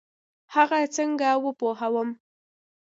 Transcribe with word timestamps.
هغه 0.53 0.79
څنګه 0.95 1.29
وپوهوم؟ 1.43 2.09